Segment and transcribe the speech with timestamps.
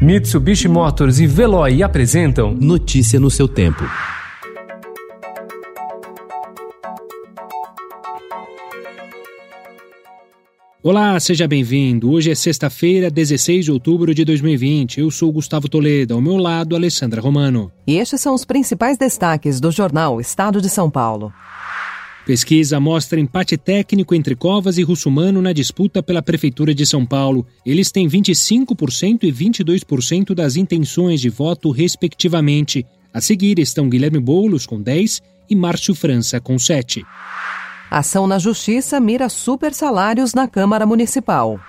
[0.00, 3.82] Mitsubishi Motors e Veloy apresentam Notícia no seu tempo.
[10.82, 12.10] Olá, seja bem-vindo.
[12.10, 15.00] Hoje é sexta-feira, 16 de outubro de 2020.
[15.00, 17.72] Eu sou Gustavo Toledo, ao meu lado, Alessandra Romano.
[17.86, 21.32] E estes são os principais destaques do jornal Estado de São Paulo.
[22.26, 27.46] Pesquisa mostra empate técnico entre Covas e Russumano na disputa pela Prefeitura de São Paulo.
[27.64, 32.84] Eles têm 25% e 22% das intenções de voto, respectivamente.
[33.14, 37.04] A seguir estão Guilherme Boulos, com 10%, e Márcio França, com 7%.
[37.88, 41.60] Ação na Justiça mira super salários na Câmara Municipal.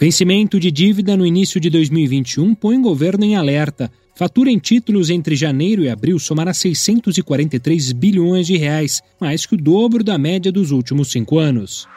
[0.00, 3.88] Vencimento de dívida no início de 2021 põe o governo em alerta.
[4.14, 9.58] Fatura em títulos entre janeiro e abril somará 643 bilhões de reais, mais que o
[9.58, 11.88] dobro da média dos últimos cinco anos.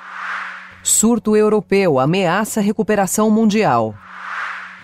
[0.84, 3.96] Surto europeu ameaça recuperação mundial.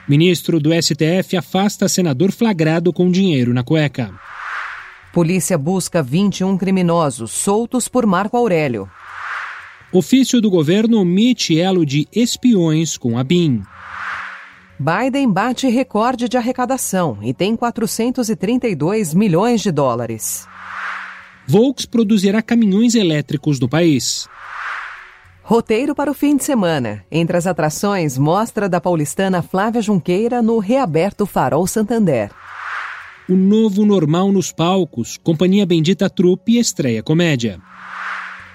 [0.07, 4.11] Ministro do STF afasta senador flagrado com dinheiro na cueca.
[5.13, 8.89] Polícia busca 21 criminosos soltos por Marco Aurélio.
[9.91, 13.63] Ofício do governo omite elo de espiões com a BIM.
[14.79, 20.47] Biden bate recorde de arrecadação e tem 432 milhões de dólares.
[21.45, 24.25] Volks produzirá caminhões elétricos no país.
[25.43, 27.03] Roteiro para o fim de semana.
[27.11, 32.31] Entre as atrações, mostra da paulistana Flávia Junqueira no reaberto Farol Santander.
[33.27, 37.59] O novo normal nos palcos, Companhia Bendita Trupe estreia comédia.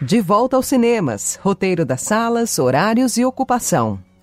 [0.01, 1.39] De volta aos cinemas.
[1.43, 4.01] Roteiro das salas, horários e ocupação.